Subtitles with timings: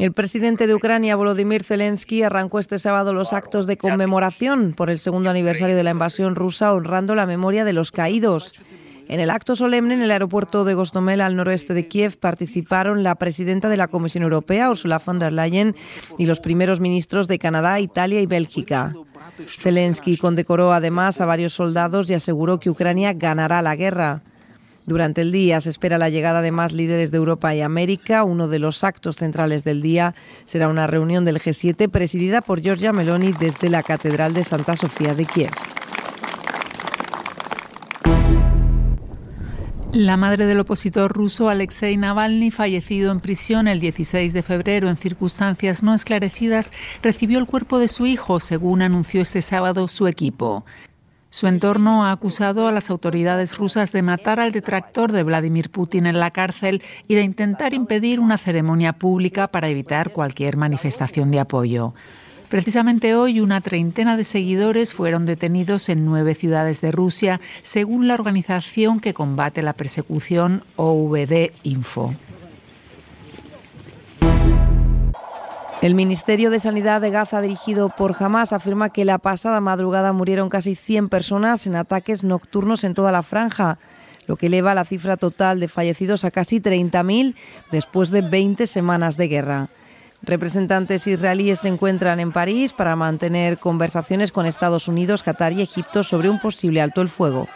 [0.00, 4.98] El presidente de Ucrania, Volodymyr Zelensky, arrancó este sábado los actos de conmemoración por el
[4.98, 8.54] segundo aniversario de la invasión rusa, honrando la memoria de los caídos.
[9.08, 13.16] En el acto solemne en el aeropuerto de Gostomel, al noroeste de Kiev, participaron la
[13.16, 15.76] presidenta de la Comisión Europea, Ursula von der Leyen,
[16.16, 18.94] y los primeros ministros de Canadá, Italia y Bélgica.
[19.58, 24.22] Zelensky condecoró además a varios soldados y aseguró que Ucrania ganará la guerra.
[24.86, 28.24] Durante el día se espera la llegada de más líderes de Europa y América.
[28.24, 30.14] Uno de los actos centrales del día
[30.46, 35.14] será una reunión del G7 presidida por Giorgia Meloni desde la Catedral de Santa Sofía
[35.14, 35.52] de Kiev.
[39.92, 44.96] La madre del opositor ruso Alexei Navalny, fallecido en prisión el 16 de febrero en
[44.96, 46.70] circunstancias no esclarecidas,
[47.02, 50.64] recibió el cuerpo de su hijo, según anunció este sábado su equipo.
[51.32, 56.06] Su entorno ha acusado a las autoridades rusas de matar al detractor de Vladimir Putin
[56.06, 61.38] en la cárcel y de intentar impedir una ceremonia pública para evitar cualquier manifestación de
[61.38, 61.94] apoyo.
[62.48, 68.14] Precisamente hoy una treintena de seguidores fueron detenidos en nueve ciudades de Rusia, según la
[68.14, 72.12] organización que combate la persecución OVD Info.
[75.82, 80.50] El Ministerio de Sanidad de Gaza, dirigido por Hamas, afirma que la pasada madrugada murieron
[80.50, 83.78] casi 100 personas en ataques nocturnos en toda la franja,
[84.26, 87.34] lo que eleva la cifra total de fallecidos a casi 30.000
[87.72, 89.68] después de 20 semanas de guerra.
[90.20, 96.02] Representantes israelíes se encuentran en París para mantener conversaciones con Estados Unidos, Qatar y Egipto
[96.02, 97.48] sobre un posible alto el fuego.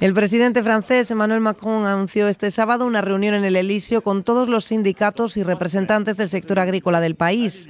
[0.00, 4.48] El presidente francés Emmanuel Macron anunció este sábado una reunión en el Elíseo con todos
[4.48, 7.68] los sindicatos y representantes del sector agrícola del país.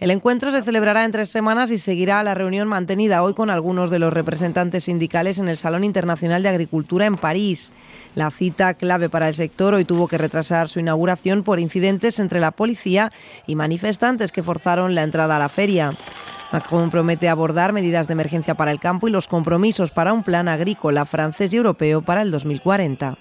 [0.00, 3.88] El encuentro se celebrará en tres semanas y seguirá la reunión mantenida hoy con algunos
[3.90, 7.70] de los representantes sindicales en el Salón Internacional de Agricultura en París.
[8.16, 12.40] La cita clave para el sector hoy tuvo que retrasar su inauguración por incidentes entre
[12.40, 13.12] la policía
[13.46, 15.92] y manifestantes que forzaron la entrada a la feria.
[16.52, 20.48] Macron promete abordar medidas de emergencia para el campo y los compromisos para un plan
[20.48, 23.16] agrícola francés y europeo para el 2040.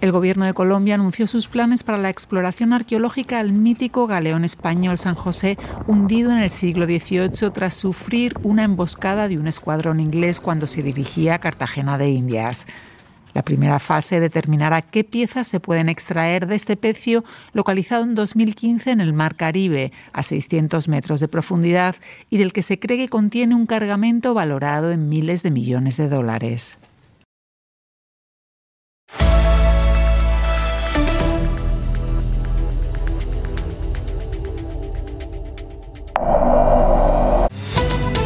[0.00, 4.96] El gobierno de Colombia anunció sus planes para la exploración arqueológica al mítico galeón español
[4.96, 10.40] San José, hundido en el siglo XVIII tras sufrir una emboscada de un escuadrón inglés
[10.40, 12.66] cuando se dirigía a Cartagena de Indias.
[13.32, 18.90] La primera fase determinará qué piezas se pueden extraer de este pecio localizado en 2015
[18.90, 21.94] en el Mar Caribe, a 600 metros de profundidad,
[22.28, 26.08] y del que se cree que contiene un cargamento valorado en miles de millones de
[26.08, 26.79] dólares.